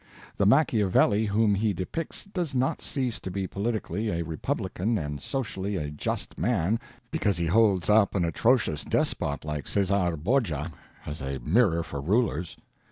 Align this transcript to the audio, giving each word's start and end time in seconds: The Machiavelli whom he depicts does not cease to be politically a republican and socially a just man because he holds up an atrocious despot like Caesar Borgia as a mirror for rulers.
The 0.37 0.47
Machiavelli 0.47 1.25
whom 1.27 1.53
he 1.53 1.73
depicts 1.73 2.25
does 2.25 2.55
not 2.55 2.81
cease 2.81 3.19
to 3.19 3.29
be 3.29 3.45
politically 3.45 4.09
a 4.09 4.23
republican 4.23 4.97
and 4.97 5.21
socially 5.21 5.75
a 5.75 5.91
just 5.91 6.39
man 6.39 6.79
because 7.11 7.37
he 7.37 7.45
holds 7.45 7.87
up 7.87 8.15
an 8.15 8.25
atrocious 8.25 8.83
despot 8.83 9.45
like 9.45 9.67
Caesar 9.67 10.17
Borgia 10.17 10.71
as 11.05 11.21
a 11.21 11.37
mirror 11.41 11.83
for 11.83 12.01
rulers. 12.01 12.57